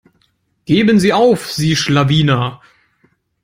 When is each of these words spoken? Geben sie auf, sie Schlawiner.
Geben 0.65 0.99
sie 0.99 1.13
auf, 1.13 1.51
sie 1.51 1.75
Schlawiner. 1.75 2.59